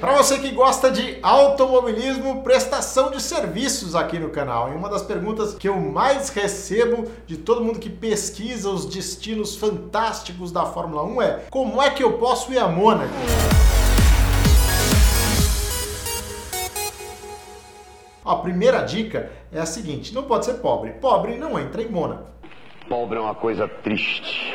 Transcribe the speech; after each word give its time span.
Para 0.00 0.12
você 0.12 0.38
que 0.38 0.50
gosta 0.50 0.90
de 0.90 1.18
automobilismo, 1.22 2.42
prestação 2.42 3.10
de 3.10 3.22
serviços 3.22 3.94
aqui 3.94 4.18
no 4.18 4.28
canal. 4.28 4.70
E 4.70 4.74
uma 4.74 4.90
das 4.90 5.02
perguntas 5.02 5.54
que 5.54 5.68
eu 5.68 5.76
mais 5.76 6.28
recebo 6.28 7.10
de 7.26 7.38
todo 7.38 7.64
mundo 7.64 7.78
que 7.78 7.88
pesquisa 7.88 8.68
os 8.68 8.84
destinos 8.84 9.56
fantásticos 9.56 10.52
da 10.52 10.66
Fórmula 10.66 11.02
1 11.02 11.22
é: 11.22 11.42
como 11.50 11.80
é 11.82 11.88
que 11.88 12.02
eu 12.02 12.18
posso 12.18 12.52
ir 12.52 12.58
a 12.58 12.68
Mônaco? 12.68 13.12
A 18.22 18.36
primeira 18.36 18.82
dica 18.82 19.30
é 19.50 19.60
a 19.60 19.66
seguinte: 19.66 20.14
não 20.14 20.24
pode 20.24 20.44
ser 20.44 20.54
pobre. 20.54 20.90
Pobre 20.92 21.38
não 21.38 21.58
entra 21.58 21.80
em 21.80 21.88
Mônaco. 21.88 22.30
Pobre 22.86 23.16
é 23.16 23.20
uma 23.20 23.34
coisa 23.34 23.66
triste. 23.66 24.52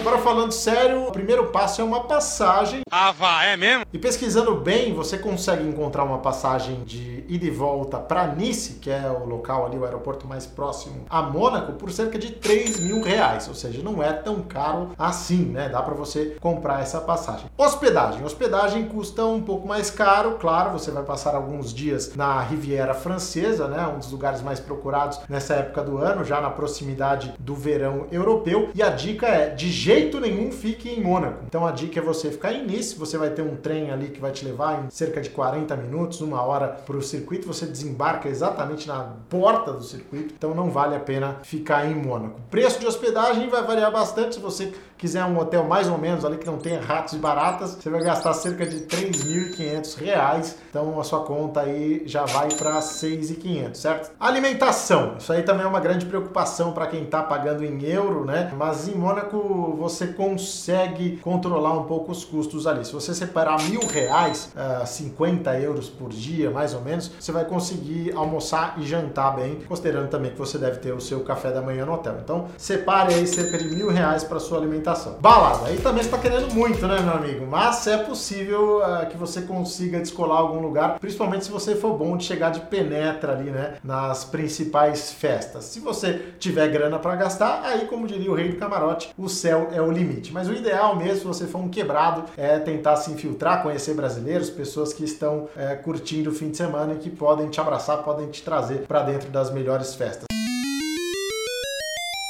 Agora 0.00 0.18
falando 0.18 0.52
sério, 0.52 1.06
o 1.08 1.12
primeiro 1.12 1.46
passo 1.46 1.80
é 1.80 1.84
uma 1.84 2.04
passagem. 2.04 2.80
Ah, 2.90 3.12
vá, 3.12 3.44
é 3.44 3.56
mesmo? 3.56 3.84
E 3.92 3.98
pesquisando 3.98 4.54
bem, 4.54 4.92
você 4.92 5.16
consegue 5.18 5.66
encontrar 5.66 6.04
uma 6.04 6.18
passagem 6.18 6.82
de 6.84 7.24
ida 7.28 7.46
e 7.46 7.50
volta 7.50 7.98
para 7.98 8.26
Nice, 8.26 8.74
que 8.74 8.90
é 8.90 9.10
o 9.10 9.24
local 9.24 9.66
ali, 9.66 9.78
o 9.78 9.84
aeroporto 9.84 10.26
mais 10.26 10.46
próximo 10.46 11.04
a 11.08 11.22
Mônaco, 11.22 11.72
por 11.72 11.90
cerca 11.90 12.18
de 12.18 12.32
3 12.32 12.80
mil 12.80 13.02
reais. 13.02 13.48
Ou 13.48 13.54
seja, 13.54 13.82
não 13.82 14.02
é 14.02 14.12
tão 14.12 14.42
caro 14.42 14.90
assim, 14.98 15.46
né? 15.46 15.68
Dá 15.68 15.82
para 15.82 15.94
você 15.94 16.36
comprar 16.40 16.80
essa 16.80 17.00
passagem. 17.00 17.46
Hospedagem. 17.56 18.24
Hospedagem 18.24 18.84
custa 18.86 19.24
um 19.24 19.40
pouco 19.40 19.66
mais 19.66 19.90
caro, 19.90 20.36
claro, 20.40 20.72
você 20.72 20.90
vai 20.90 21.02
passar 21.02 21.34
alguns 21.34 21.72
dias 21.72 22.14
na 22.14 22.40
Riviera 22.40 22.94
Francesa, 22.94 23.66
né? 23.66 23.86
Um 23.86 23.98
dos 23.98 24.12
lugares 24.12 24.42
mais 24.42 24.60
procurados 24.60 25.20
nessa 25.28 25.54
época 25.54 25.82
do 25.82 25.98
ano, 25.98 26.24
já 26.24 26.40
na 26.40 26.50
proximidade 26.50 27.34
do 27.38 27.54
verão 27.54 28.06
europeu. 28.12 28.70
E 28.74 28.82
a 28.82 28.90
dica 28.90 29.26
é 29.26 29.48
de 29.48 29.71
jeito 29.72 30.20
nenhum 30.20 30.52
fique 30.52 30.88
em 30.88 31.02
Mônaco. 31.02 31.42
Então 31.46 31.66
a 31.66 31.72
dica 31.72 31.98
é 31.98 32.02
você 32.02 32.30
ficar 32.30 32.52
em 32.52 32.64
Nice, 32.64 32.94
você 32.94 33.18
vai 33.18 33.30
ter 33.30 33.42
um 33.42 33.56
trem 33.56 33.90
ali 33.90 34.08
que 34.08 34.20
vai 34.20 34.30
te 34.30 34.44
levar 34.44 34.84
em 34.84 34.90
cerca 34.90 35.20
de 35.20 35.30
40 35.30 35.74
minutos, 35.76 36.20
uma 36.20 36.42
hora 36.42 36.68
para 36.68 36.96
o 36.96 37.02
circuito, 37.02 37.46
você 37.46 37.66
desembarca 37.66 38.28
exatamente 38.28 38.86
na 38.86 39.14
porta 39.28 39.72
do 39.72 39.82
circuito, 39.82 40.34
então 40.36 40.54
não 40.54 40.70
vale 40.70 40.94
a 40.94 41.00
pena 41.00 41.38
ficar 41.42 41.86
em 41.86 41.94
Mônaco. 41.94 42.40
Preço 42.50 42.78
de 42.78 42.86
hospedagem 42.86 43.48
vai 43.48 43.62
variar 43.64 43.90
bastante 43.90 44.36
se 44.36 44.40
você 44.40 44.72
quiser 45.02 45.24
um 45.24 45.36
hotel 45.36 45.64
mais 45.64 45.88
ou 45.88 45.98
menos 45.98 46.24
ali 46.24 46.38
que 46.38 46.46
não 46.46 46.58
tenha 46.58 46.80
ratos 46.80 47.14
e 47.14 47.18
baratas, 47.18 47.70
você 47.74 47.90
vai 47.90 48.00
gastar 48.04 48.32
cerca 48.34 48.64
de 48.64 48.82
3.500 48.82 49.98
reais. 49.98 50.56
Então 50.70 51.00
a 51.00 51.02
sua 51.02 51.24
conta 51.24 51.62
aí 51.62 52.04
já 52.06 52.24
vai 52.24 52.48
para 52.54 52.78
6.500, 52.78 53.74
certo? 53.74 54.12
Alimentação, 54.20 55.16
isso 55.18 55.32
aí 55.32 55.42
também 55.42 55.64
é 55.64 55.68
uma 55.68 55.80
grande 55.80 56.06
preocupação 56.06 56.72
para 56.72 56.86
quem 56.86 57.02
está 57.02 57.20
pagando 57.20 57.64
em 57.64 57.84
euro, 57.84 58.24
né? 58.24 58.52
Mas 58.56 58.86
em 58.86 58.94
Mônaco 58.94 59.61
você 59.70 60.08
consegue 60.08 61.18
controlar 61.18 61.72
um 61.72 61.84
pouco 61.84 62.12
os 62.12 62.24
custos 62.24 62.66
ali. 62.66 62.84
Se 62.84 62.92
você 62.92 63.14
separar 63.14 63.62
mil 63.68 63.86
reais, 63.86 64.50
uh, 64.56 64.82
ah, 64.82 64.86
50 64.86 65.58
euros 65.60 65.88
por 65.88 66.10
dia, 66.10 66.50
mais 66.50 66.74
ou 66.74 66.80
menos, 66.80 67.10
você 67.18 67.32
vai 67.32 67.44
conseguir 67.44 68.12
almoçar 68.14 68.74
e 68.78 68.86
jantar 68.86 69.36
bem, 69.36 69.60
considerando 69.68 70.08
também 70.08 70.30
que 70.30 70.38
você 70.38 70.58
deve 70.58 70.78
ter 70.78 70.92
o 70.92 71.00
seu 71.00 71.20
café 71.20 71.50
da 71.50 71.60
manhã 71.60 71.84
no 71.84 71.92
hotel. 71.92 72.16
Então 72.22 72.46
separe 72.56 73.14
aí 73.14 73.26
cerca 73.26 73.58
de 73.58 73.68
mil 73.74 73.88
reais 73.88 74.24
para 74.24 74.40
sua 74.40 74.58
alimentação. 74.58 75.16
Balada, 75.20 75.68
aí 75.68 75.78
também 75.78 76.02
está 76.02 76.18
querendo 76.18 76.52
muito, 76.52 76.86
né, 76.86 77.00
meu 77.00 77.14
amigo? 77.14 77.46
Mas 77.46 77.86
é 77.86 77.98
possível 77.98 78.78
uh, 78.78 79.06
que 79.06 79.16
você 79.16 79.42
consiga 79.42 80.00
descolar 80.00 80.38
algum 80.38 80.60
lugar, 80.60 80.98
principalmente 80.98 81.44
se 81.44 81.50
você 81.50 81.74
for 81.74 81.96
bom 81.96 82.16
de 82.16 82.24
chegar 82.24 82.50
de 82.50 82.60
penetra 82.60 83.32
ali, 83.32 83.50
né, 83.50 83.74
nas 83.84 84.24
principais 84.24 85.12
festas. 85.12 85.64
Se 85.64 85.80
você 85.80 86.32
tiver 86.38 86.68
grana 86.68 86.98
para 86.98 87.16
gastar, 87.16 87.62
aí, 87.64 87.86
como 87.86 88.06
diria 88.06 88.30
o 88.30 88.34
rei 88.34 88.48
do 88.48 88.56
camarote, 88.56 89.12
o 89.16 89.28
céu 89.28 89.51
é 89.52 89.80
o 89.80 89.90
limite. 89.90 90.32
Mas 90.32 90.48
o 90.48 90.52
ideal 90.52 90.96
mesmo, 90.96 91.18
se 91.18 91.24
você 91.24 91.46
for 91.46 91.58
um 91.58 91.68
quebrado, 91.68 92.24
é 92.36 92.58
tentar 92.58 92.96
se 92.96 93.10
infiltrar, 93.10 93.62
conhecer 93.62 93.94
brasileiros, 93.94 94.50
pessoas 94.50 94.92
que 94.92 95.04
estão 95.04 95.48
é, 95.56 95.74
curtindo 95.74 96.30
o 96.30 96.34
fim 96.34 96.50
de 96.50 96.56
semana 96.56 96.94
e 96.94 96.96
que 96.96 97.10
podem 97.10 97.48
te 97.48 97.60
abraçar, 97.60 98.02
podem 98.02 98.28
te 98.28 98.42
trazer 98.42 98.86
para 98.86 99.02
dentro 99.02 99.30
das 99.30 99.52
melhores 99.52 99.94
festas. 99.94 100.24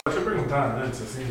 Deixa 0.06 0.20
eu 0.20 0.24
perguntar 0.24 0.82
antes, 0.84 1.00
assim, 1.02 1.26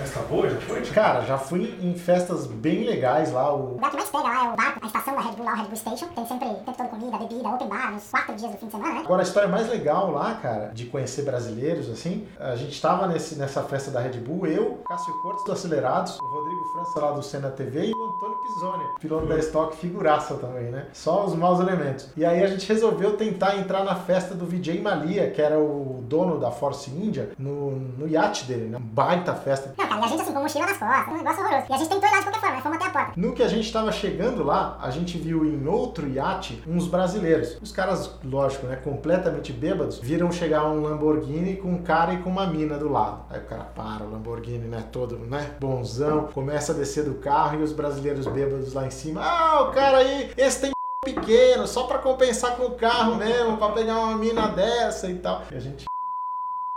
Festa 0.00 0.20
boa, 0.20 0.48
já 0.48 0.58
foi? 0.62 0.80
Cara, 0.80 1.20
já 1.26 1.36
fui 1.36 1.78
em 1.82 1.94
festas 1.94 2.46
bem 2.46 2.84
legais 2.84 3.30
lá. 3.32 3.52
O 3.54 3.74
lugar 3.74 3.90
que 3.90 3.96
mais 3.98 4.08
pega 4.08 4.24
lá 4.24 4.46
é 4.46 4.48
o 4.48 4.56
bar, 4.56 4.78
a 4.80 4.86
estação 4.86 5.14
da 5.14 5.20
Red 5.20 5.32
Bull 5.32 5.44
lá, 5.44 5.52
o 5.52 5.56
Red 5.56 5.64
Bull 5.64 5.76
Station. 5.76 6.06
Tem 6.14 6.26
sempre 6.26 6.48
o 6.48 6.54
tempo 6.54 6.72
todo 6.74 6.88
comida, 6.88 7.18
bebida, 7.18 7.48
open 7.50 7.68
bar, 7.68 7.92
nos 7.92 8.10
quatro 8.10 8.34
dias 8.34 8.50
do 8.50 8.56
fim 8.56 8.66
de 8.66 8.72
semana, 8.72 8.94
né? 8.94 9.00
Agora, 9.04 9.20
a 9.20 9.24
história 9.24 9.48
mais 9.50 9.68
legal 9.68 10.10
lá, 10.10 10.36
cara, 10.36 10.68
de 10.68 10.86
conhecer 10.86 11.20
brasileiros, 11.22 11.90
assim, 11.90 12.26
a 12.38 12.56
gente 12.56 12.80
tava 12.80 13.06
nesse, 13.08 13.34
nessa 13.36 13.62
festa 13.62 13.90
da 13.90 14.00
Red 14.00 14.18
Bull, 14.20 14.46
eu, 14.46 14.80
Cássio 14.88 15.12
Cortes 15.20 15.44
do 15.44 15.52
Acelerados, 15.52 16.18
o 16.18 16.24
Rodrigo 16.24 16.64
França 16.72 17.00
lá 17.00 17.12
do 17.12 17.22
Cena 17.22 17.50
TV 17.50 17.88
e 17.88 17.92
o 17.92 18.04
Antônio 18.04 18.29
Pisoni, 18.40 18.84
piloto 19.00 19.26
da 19.26 19.38
Stock, 19.38 19.76
figuraça 19.76 20.34
também, 20.34 20.70
né? 20.70 20.86
Só 20.92 21.24
os 21.24 21.34
maus 21.34 21.60
elementos. 21.60 22.08
E 22.16 22.24
aí 22.24 22.42
a 22.42 22.46
gente 22.46 22.66
resolveu 22.66 23.16
tentar 23.16 23.56
entrar 23.56 23.84
na 23.84 23.94
festa 23.94 24.34
do 24.34 24.46
Vijay 24.46 24.80
Malia, 24.80 25.30
que 25.30 25.40
era 25.40 25.58
o 25.58 26.02
dono 26.06 26.38
da 26.38 26.50
Force 26.50 26.90
India, 26.90 27.30
no, 27.38 27.70
no 27.70 28.08
iate 28.08 28.44
dele, 28.44 28.68
né? 28.68 28.78
Baita 28.80 29.34
festa. 29.34 29.74
Não, 29.76 29.86
cara, 29.86 30.00
e 30.00 30.04
a 30.04 30.08
gente 30.08 30.22
assim, 30.22 30.32
com 30.32 30.40
mochila 30.40 30.66
nas 30.66 30.78
costas, 30.78 31.08
um 31.08 31.16
negócio 31.18 31.44
horroroso. 31.44 31.66
E 31.68 31.72
a 31.72 31.76
gente 31.76 31.88
tentou 31.88 32.08
ir 32.08 32.12
lá 32.12 32.18
de 32.18 32.24
qualquer 32.24 32.40
forma, 32.40 32.54
mas 32.54 32.62
fomos 32.62 32.76
até 32.76 32.86
a 32.86 32.90
porta. 32.90 33.12
No 33.16 33.32
que 33.32 33.42
a 33.42 33.48
gente 33.48 33.66
estava 33.66 33.92
chegando 33.92 34.42
lá, 34.42 34.78
a 34.80 34.90
gente 34.90 35.18
viu 35.18 35.44
em 35.44 35.66
outro 35.66 36.08
iate 36.08 36.62
uns 36.66 36.86
brasileiros. 36.86 37.58
Os 37.62 37.72
caras, 37.72 38.18
lógico, 38.24 38.66
né, 38.66 38.76
completamente 38.76 39.52
bêbados, 39.52 39.98
viram 39.98 40.30
chegar 40.32 40.66
um 40.66 40.82
Lamborghini 40.82 41.56
com 41.56 41.68
um 41.68 41.82
cara 41.82 42.14
e 42.14 42.18
com 42.18 42.30
uma 42.30 42.46
mina 42.46 42.76
do 42.76 42.90
lado. 42.90 43.22
Aí 43.30 43.40
o 43.40 43.44
cara 43.44 43.64
para, 43.64 44.04
o 44.04 44.10
Lamborghini, 44.10 44.66
né, 44.66 44.84
todo, 44.90 45.18
né, 45.18 45.50
bonzão, 45.60 46.28
começa 46.32 46.72
a 46.72 46.74
descer 46.74 47.04
do 47.04 47.14
carro 47.14 47.60
e 47.60 47.62
os 47.62 47.72
brasileiros 47.72 48.26
bêbados 48.30 48.72
lá 48.72 48.86
em 48.86 48.90
cima. 48.90 49.22
Ah, 49.22 49.62
o 49.62 49.72
cara 49.72 49.98
aí, 49.98 50.32
esse 50.36 50.60
tem 50.60 50.70
pequeno, 51.04 51.66
só 51.66 51.84
para 51.84 51.98
compensar 51.98 52.56
com 52.56 52.64
o 52.64 52.74
carro 52.74 53.16
mesmo, 53.16 53.56
para 53.56 53.72
pegar 53.72 53.98
uma 53.98 54.16
mina 54.16 54.48
dessa 54.48 55.08
e 55.08 55.18
tal. 55.18 55.42
E 55.50 55.56
a 55.56 55.60
gente 55.60 55.84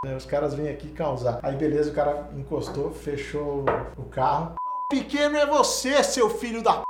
né, 0.06 0.16
os 0.16 0.26
caras 0.26 0.54
vêm 0.54 0.70
aqui 0.70 0.90
causar. 0.90 1.40
Aí 1.42 1.56
beleza, 1.56 1.92
o 1.92 1.94
cara 1.94 2.30
encostou, 2.36 2.92
fechou 2.92 3.64
o 3.98 4.04
carro. 4.04 4.56
Pequeno 4.90 5.38
é 5.38 5.46
você, 5.46 6.04
seu 6.04 6.30
filho 6.30 6.62
da 6.62 6.74
p. 6.74 6.84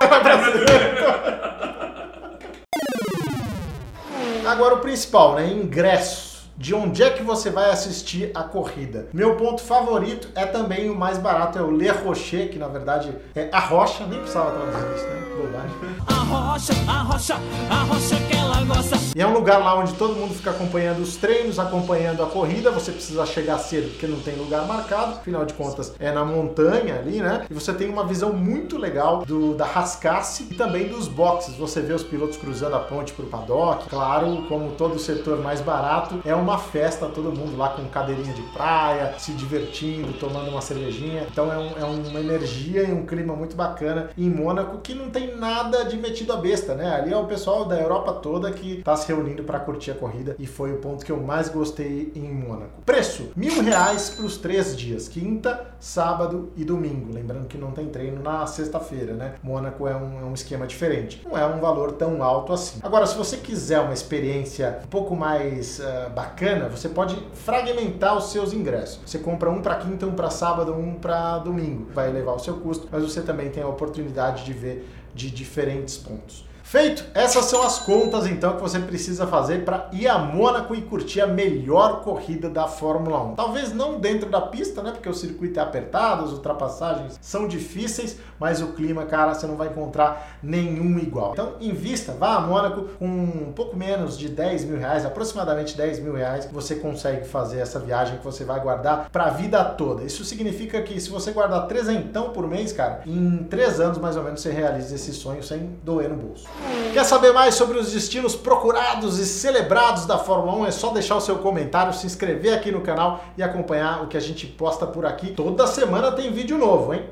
Agora 4.46 4.76
o 4.76 4.80
principal, 4.80 5.34
né? 5.34 5.46
Ingresso 5.46 6.29
de 6.60 6.74
onde 6.74 7.02
é 7.02 7.08
que 7.08 7.22
você 7.22 7.48
vai 7.48 7.70
assistir 7.70 8.30
a 8.34 8.42
corrida. 8.42 9.08
Meu 9.14 9.34
ponto 9.34 9.62
favorito 9.62 10.28
é 10.34 10.44
também 10.44 10.90
o 10.90 10.94
mais 10.94 11.16
barato, 11.16 11.58
é 11.58 11.62
o 11.62 11.70
Le 11.70 11.88
Rocher, 11.88 12.50
que 12.50 12.58
na 12.58 12.68
verdade 12.68 13.16
é 13.34 13.48
a 13.50 13.58
rocha, 13.58 14.04
nem 14.06 14.18
precisava 14.18 14.50
traduzir 14.50 14.94
isso, 14.94 15.06
né? 15.06 15.20
Bobagem. 15.40 15.70
A 16.06 16.12
rocha, 16.12 16.72
a 16.86 17.02
rocha, 17.02 17.36
a 17.70 17.82
rocha 17.84 18.16
que 18.28 18.36
ela 18.36 18.62
gosta. 18.64 18.96
E 19.16 19.22
é 19.22 19.26
um 19.26 19.32
lugar 19.32 19.58
lá 19.58 19.78
onde 19.78 19.94
todo 19.94 20.14
mundo 20.14 20.34
fica 20.34 20.50
acompanhando 20.50 21.00
os 21.00 21.16
treinos, 21.16 21.58
acompanhando 21.58 22.22
a 22.22 22.26
corrida. 22.26 22.70
Você 22.70 22.92
precisa 22.92 23.24
chegar 23.24 23.58
cedo 23.58 23.88
porque 23.90 24.06
não 24.06 24.20
tem 24.20 24.36
lugar 24.36 24.66
marcado, 24.66 25.12
afinal 25.12 25.46
de 25.46 25.54
contas 25.54 25.94
é 25.98 26.12
na 26.12 26.26
montanha 26.26 26.98
ali, 26.98 27.20
né? 27.20 27.46
E 27.48 27.54
você 27.54 27.72
tem 27.72 27.88
uma 27.88 28.04
visão 28.04 28.34
muito 28.34 28.76
legal 28.76 29.24
do 29.24 29.54
da 29.54 29.64
Rascasse 29.64 30.46
e 30.50 30.54
também 30.54 30.88
dos 30.88 31.08
boxes. 31.08 31.54
Você 31.54 31.80
vê 31.80 31.94
os 31.94 32.02
pilotos 32.02 32.36
cruzando 32.36 32.76
a 32.76 32.80
ponte 32.80 33.14
para 33.14 33.24
o 33.24 33.28
paddock. 33.28 33.88
Claro, 33.88 34.44
como 34.46 34.72
todo 34.72 34.98
setor 34.98 35.40
mais 35.40 35.62
barato, 35.62 36.20
é 36.24 36.34
uma 36.34 36.49
uma 36.50 36.58
festa, 36.58 37.06
todo 37.06 37.32
mundo 37.32 37.56
lá 37.56 37.70
com 37.70 37.84
cadeirinha 37.86 38.34
de 38.34 38.42
praia, 38.42 39.14
se 39.18 39.32
divertindo, 39.32 40.12
tomando 40.14 40.50
uma 40.50 40.60
cervejinha. 40.60 41.26
Então 41.30 41.52
é, 41.52 41.58
um, 41.58 41.78
é 41.78 41.84
uma 41.84 42.20
energia 42.20 42.82
e 42.82 42.92
um 42.92 43.06
clima 43.06 43.34
muito 43.34 43.54
bacana 43.54 44.10
em 44.18 44.28
Mônaco 44.28 44.78
que 44.78 44.94
não 44.94 45.10
tem 45.10 45.36
nada 45.36 45.84
de 45.84 45.96
metido 45.96 46.32
a 46.32 46.36
besta, 46.36 46.74
né? 46.74 46.94
Ali 46.94 47.12
é 47.12 47.16
o 47.16 47.26
pessoal 47.26 47.64
da 47.64 47.78
Europa 47.78 48.14
toda 48.14 48.50
que 48.50 48.78
está 48.78 48.96
se 48.96 49.06
reunindo 49.08 49.44
para 49.44 49.60
curtir 49.60 49.92
a 49.92 49.94
corrida 49.94 50.34
e 50.38 50.46
foi 50.46 50.72
o 50.72 50.78
ponto 50.78 51.04
que 51.04 51.12
eu 51.12 51.20
mais 51.20 51.48
gostei 51.48 52.12
em 52.14 52.32
Mônaco. 52.32 52.82
Preço: 52.84 53.30
mil 53.36 53.62
reais 53.62 54.10
para 54.10 54.24
os 54.24 54.36
três 54.36 54.76
dias, 54.76 55.08
quinta, 55.08 55.66
sábado 55.78 56.52
e 56.56 56.64
domingo. 56.64 57.12
Lembrando 57.12 57.46
que 57.46 57.56
não 57.56 57.70
tem 57.70 57.88
treino 57.88 58.22
na 58.22 58.46
sexta-feira, 58.46 59.14
né? 59.14 59.34
Mônaco 59.42 59.86
é 59.86 59.94
um, 59.94 60.20
é 60.20 60.24
um 60.24 60.34
esquema 60.34 60.66
diferente. 60.66 61.22
Não 61.24 61.38
é 61.38 61.46
um 61.46 61.60
valor 61.60 61.92
tão 61.92 62.22
alto 62.22 62.52
assim. 62.52 62.80
Agora, 62.82 63.06
se 63.06 63.16
você 63.16 63.36
quiser 63.36 63.80
uma 63.80 63.94
experiência 63.94 64.80
um 64.84 64.88
pouco 64.88 65.14
mais 65.14 65.78
uh, 65.78 66.10
bacana, 66.10 66.39
bacana, 66.40 66.68
você 66.70 66.88
pode 66.88 67.16
fragmentar 67.34 68.16
os 68.16 68.32
seus 68.32 68.54
ingressos. 68.54 69.00
Você 69.04 69.18
compra 69.18 69.50
um 69.50 69.60
para 69.60 69.74
quinta, 69.76 70.06
um 70.06 70.12
para 70.12 70.30
sábado, 70.30 70.72
um 70.74 70.94
para 70.94 71.38
domingo. 71.38 71.88
Vai 71.92 72.08
elevar 72.08 72.34
o 72.34 72.38
seu 72.38 72.56
custo, 72.56 72.88
mas 72.90 73.02
você 73.02 73.20
também 73.20 73.50
tem 73.50 73.62
a 73.62 73.68
oportunidade 73.68 74.44
de 74.44 74.52
ver 74.54 74.88
de 75.14 75.30
diferentes 75.30 75.98
pontos. 75.98 76.48
Feito, 76.62 77.04
essas 77.14 77.46
são 77.46 77.62
as 77.62 77.78
contas 77.78 78.26
então 78.26 78.56
que 78.56 78.62
você 78.62 78.78
precisa 78.78 79.26
fazer 79.26 79.64
para 79.64 79.88
ir 79.92 80.06
a 80.06 80.18
Mônaco 80.18 80.74
e 80.74 80.82
curtir 80.82 81.20
a 81.20 81.26
melhor 81.26 82.02
corrida 82.02 82.48
da 82.48 82.68
Fórmula 82.68 83.22
1. 83.22 83.34
Talvez 83.34 83.74
não 83.74 83.98
dentro 83.98 84.30
da 84.30 84.40
pista, 84.40 84.82
né? 84.82 84.92
Porque 84.92 85.08
o 85.08 85.14
circuito 85.14 85.58
é 85.58 85.62
apertado, 85.62 86.24
as 86.24 86.30
ultrapassagens 86.30 87.18
são 87.20 87.48
difíceis, 87.48 88.18
mas 88.38 88.62
o 88.62 88.68
clima, 88.68 89.04
cara, 89.04 89.34
você 89.34 89.46
não 89.46 89.56
vai 89.56 89.68
encontrar 89.68 90.38
nenhum 90.42 90.98
igual. 90.98 91.32
Então, 91.32 91.54
invista, 91.60 92.12
vá 92.12 92.36
a 92.36 92.40
Mônaco 92.40 92.82
com 92.98 93.06
um 93.06 93.52
pouco 93.52 93.76
menos 93.76 94.16
de 94.16 94.28
10 94.28 94.64
mil 94.64 94.78
reais, 94.78 95.04
aproximadamente 95.04 95.76
10 95.76 96.00
mil 96.00 96.14
reais, 96.14 96.48
você 96.50 96.76
consegue 96.76 97.26
fazer 97.26 97.58
essa 97.58 97.78
viagem 97.78 98.18
que 98.18 98.24
você 98.24 98.44
vai 98.44 98.60
guardar 98.60 99.08
para 99.10 99.24
a 99.24 99.30
vida 99.30 99.64
toda. 99.64 100.04
Isso 100.04 100.24
significa 100.24 100.80
que 100.82 101.00
se 101.00 101.10
você 101.10 101.32
guardar 101.32 101.66
trezentão 101.66 102.30
por 102.30 102.46
mês, 102.46 102.72
cara, 102.72 103.02
em 103.06 103.44
três 103.44 103.80
anos 103.80 103.98
mais 103.98 104.16
ou 104.16 104.22
menos 104.22 104.40
você 104.40 104.50
realiza 104.50 104.94
esse 104.94 105.12
sonho 105.12 105.42
sem 105.42 105.78
doer 105.82 106.08
no 106.08 106.16
bolso. 106.16 106.46
Quer 106.92 107.04
saber 107.04 107.32
mais 107.32 107.54
sobre 107.54 107.78
os 107.78 107.92
destinos 107.92 108.34
procurados 108.34 109.18
e 109.18 109.26
celebrados 109.26 110.06
da 110.06 110.18
Fórmula 110.18 110.58
1? 110.58 110.66
É 110.66 110.70
só 110.70 110.90
deixar 110.90 111.16
o 111.16 111.20
seu 111.20 111.36
comentário, 111.38 111.92
se 111.92 112.06
inscrever 112.06 112.52
aqui 112.52 112.72
no 112.72 112.80
canal 112.80 113.24
e 113.38 113.42
acompanhar 113.42 114.02
o 114.02 114.08
que 114.08 114.16
a 114.16 114.20
gente 114.20 114.46
posta 114.46 114.86
por 114.86 115.06
aqui. 115.06 115.30
Toda 115.30 115.66
semana 115.66 116.12
tem 116.12 116.32
vídeo 116.32 116.58
novo, 116.58 116.92
hein? 116.92 117.02